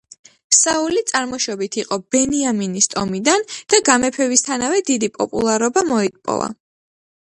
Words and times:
საული 0.59 1.01
წარმოშობით 1.09 1.77
იყო 1.81 1.99
ბენიამინის 2.15 2.89
ტომიდან 2.95 3.45
და 3.75 3.81
გამეფებისთანავე 3.91 4.83
დიდი 4.89 5.11
პოპულარობა 5.19 5.85
მოიპოვა. 5.95 6.53